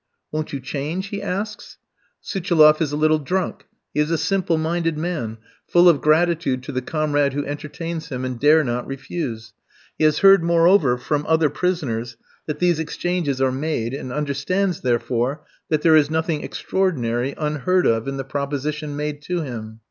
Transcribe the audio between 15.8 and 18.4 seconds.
there is nothing extraordinary, unheard of, in the